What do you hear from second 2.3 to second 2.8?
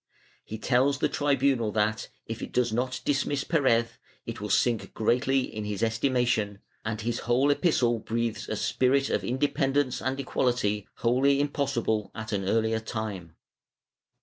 it does